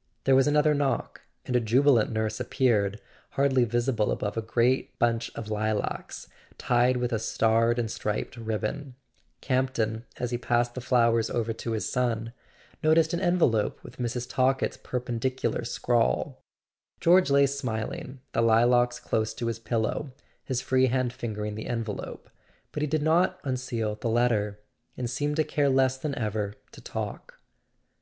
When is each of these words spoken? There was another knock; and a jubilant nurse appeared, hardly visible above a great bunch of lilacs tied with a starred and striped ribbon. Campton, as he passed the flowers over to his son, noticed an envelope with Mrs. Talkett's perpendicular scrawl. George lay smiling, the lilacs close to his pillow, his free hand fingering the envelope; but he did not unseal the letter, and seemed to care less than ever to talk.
There 0.24 0.34
was 0.34 0.46
another 0.46 0.72
knock; 0.72 1.20
and 1.44 1.54
a 1.54 1.60
jubilant 1.60 2.10
nurse 2.10 2.40
appeared, 2.40 2.98
hardly 3.32 3.64
visible 3.64 4.10
above 4.10 4.38
a 4.38 4.40
great 4.40 4.98
bunch 4.98 5.30
of 5.34 5.50
lilacs 5.50 6.28
tied 6.56 6.96
with 6.96 7.12
a 7.12 7.18
starred 7.18 7.78
and 7.78 7.90
striped 7.90 8.38
ribbon. 8.38 8.94
Campton, 9.42 10.06
as 10.16 10.30
he 10.30 10.38
passed 10.38 10.72
the 10.74 10.80
flowers 10.80 11.28
over 11.28 11.52
to 11.52 11.72
his 11.72 11.92
son, 11.92 12.32
noticed 12.82 13.12
an 13.12 13.20
envelope 13.20 13.84
with 13.84 13.98
Mrs. 13.98 14.26
Talkett's 14.26 14.78
perpendicular 14.78 15.62
scrawl. 15.62 16.40
George 16.98 17.28
lay 17.28 17.46
smiling, 17.46 18.20
the 18.32 18.40
lilacs 18.40 18.98
close 18.98 19.34
to 19.34 19.46
his 19.46 19.58
pillow, 19.58 20.10
his 20.42 20.62
free 20.62 20.86
hand 20.86 21.12
fingering 21.12 21.54
the 21.54 21.66
envelope; 21.66 22.30
but 22.72 22.80
he 22.80 22.86
did 22.86 23.02
not 23.02 23.38
unseal 23.44 23.94
the 23.94 24.08
letter, 24.08 24.58
and 24.96 25.10
seemed 25.10 25.36
to 25.36 25.44
care 25.44 25.68
less 25.68 25.98
than 25.98 26.14
ever 26.14 26.54
to 26.72 26.80
talk. 26.80 27.40